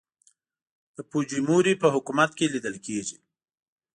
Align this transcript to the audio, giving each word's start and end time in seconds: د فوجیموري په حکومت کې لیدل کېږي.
د 0.95 0.97
فوجیموري 1.09 1.73
په 1.81 1.87
حکومت 1.95 2.31
کې 2.37 2.51
لیدل 2.53 2.75
کېږي. 2.85 3.17